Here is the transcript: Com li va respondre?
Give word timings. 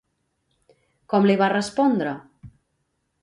Com 1.13 1.27
li 1.31 1.35
va 1.43 1.51
respondre? 1.55 2.13